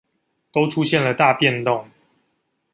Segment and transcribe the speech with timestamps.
[0.51, 1.87] 都出現了大變動